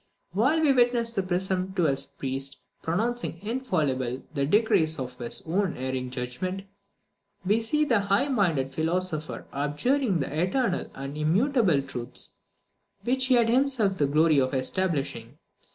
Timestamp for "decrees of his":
4.47-5.43